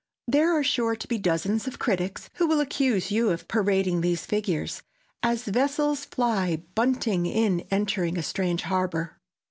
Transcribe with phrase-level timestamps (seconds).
[0.27, 4.25] There are sure to be dozens of critics who will accuse you of parading these
[4.25, 4.81] figures,
[5.21, 9.19] as vessels fly bunting in entering a strange harbor.